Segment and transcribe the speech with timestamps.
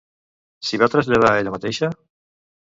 [0.69, 1.91] S'hi va traslladar ella mateixa?